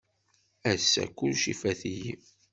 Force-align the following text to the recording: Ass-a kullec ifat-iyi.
Ass-a 0.71 1.05
kullec 1.17 1.43
ifat-iyi. 1.53 2.13